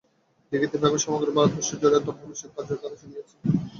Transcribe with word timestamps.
দেখিতে 0.51 0.75
পাইবেন, 0.77 1.01
সমগ্র 1.05 1.27
ভারতবর্ষ 1.37 1.69
জুড়িয়া 1.71 2.01
ধর্মবিষয়ক 2.05 2.51
কার্যধারা 2.55 2.97
চলিয়াছে। 3.01 3.35